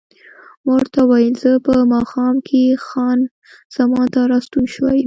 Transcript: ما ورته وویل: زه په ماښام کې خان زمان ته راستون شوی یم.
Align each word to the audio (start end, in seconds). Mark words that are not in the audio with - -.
ما 0.65 0.71
ورته 0.77 0.99
وویل: 1.03 1.35
زه 1.43 1.51
په 1.65 1.73
ماښام 1.93 2.35
کې 2.47 2.63
خان 2.85 3.19
زمان 3.75 4.07
ته 4.13 4.21
راستون 4.31 4.63
شوی 4.75 4.91
یم. 4.97 4.99